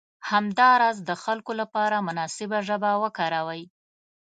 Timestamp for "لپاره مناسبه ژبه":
1.61-2.91